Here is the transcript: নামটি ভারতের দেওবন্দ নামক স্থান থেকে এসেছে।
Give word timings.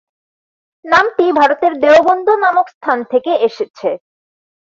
নামটি 0.85 1.25
ভারতের 1.39 1.73
দেওবন্দ 1.83 2.27
নামক 2.43 2.67
স্থান 2.75 2.99
থেকে 3.11 3.31
এসেছে। 3.47 3.89